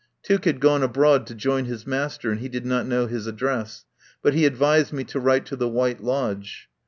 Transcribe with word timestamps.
Tuke 0.23 0.45
had 0.45 0.59
gone 0.59 0.81
abroad 0.81 1.27
to 1.27 1.35
join 1.35 1.65
his 1.65 1.85
master 1.85 2.31
and 2.31 2.39
he 2.39 2.49
did 2.49 2.65
not 2.65 2.87
know 2.87 3.05
his 3.05 3.27
address. 3.27 3.85
But 4.23 4.33
he 4.33 4.47
advised 4.47 4.91
me 4.91 5.03
to 5.03 5.19
write 5.19 5.45
to 5.45 5.55
the 5.55 5.69
White 5.69 6.03
Lodge. 6.03 6.69